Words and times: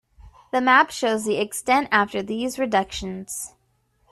The 0.51 0.61
map 0.61 0.89
shows 0.89 1.25
the 1.25 1.37
extent 1.37 1.87
after 1.91 2.23
these 2.23 2.57
reductions. 2.57 3.53